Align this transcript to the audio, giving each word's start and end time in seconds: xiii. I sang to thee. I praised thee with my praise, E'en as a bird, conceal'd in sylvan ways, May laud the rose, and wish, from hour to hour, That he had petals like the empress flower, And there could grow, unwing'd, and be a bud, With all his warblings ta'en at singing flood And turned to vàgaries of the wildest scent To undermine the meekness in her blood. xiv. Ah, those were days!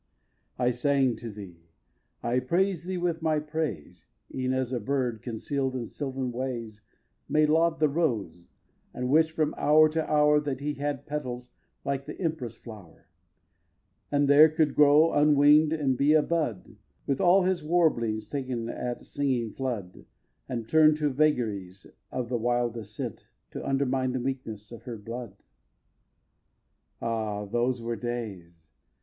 xiii. 0.57 0.65
I 0.69 0.71
sang 0.71 1.15
to 1.17 1.29
thee. 1.29 1.59
I 2.23 2.39
praised 2.39 2.87
thee 2.87 2.97
with 2.97 3.21
my 3.21 3.37
praise, 3.37 4.07
E'en 4.33 4.51
as 4.51 4.73
a 4.73 4.79
bird, 4.79 5.21
conceal'd 5.21 5.75
in 5.75 5.85
sylvan 5.85 6.31
ways, 6.31 6.81
May 7.29 7.45
laud 7.45 7.79
the 7.79 7.87
rose, 7.87 8.49
and 8.95 9.09
wish, 9.11 9.29
from 9.29 9.53
hour 9.59 9.89
to 9.89 10.09
hour, 10.11 10.39
That 10.39 10.59
he 10.59 10.73
had 10.73 11.05
petals 11.05 11.53
like 11.85 12.07
the 12.07 12.19
empress 12.19 12.57
flower, 12.57 13.09
And 14.11 14.27
there 14.27 14.49
could 14.49 14.73
grow, 14.73 15.11
unwing'd, 15.11 15.71
and 15.71 15.95
be 15.95 16.13
a 16.13 16.23
bud, 16.23 16.77
With 17.05 17.21
all 17.21 17.43
his 17.43 17.63
warblings 17.63 18.27
ta'en 18.27 18.69
at 18.69 19.05
singing 19.05 19.53
flood 19.53 20.07
And 20.49 20.67
turned 20.67 20.97
to 20.97 21.13
vàgaries 21.13 21.85
of 22.11 22.27
the 22.27 22.37
wildest 22.39 22.95
scent 22.95 23.27
To 23.51 23.63
undermine 23.63 24.13
the 24.13 24.19
meekness 24.19 24.71
in 24.71 24.79
her 24.79 24.97
blood. 24.97 25.35
xiv. 26.99 27.03
Ah, 27.07 27.45
those 27.45 27.83
were 27.83 27.95
days! 27.95 28.63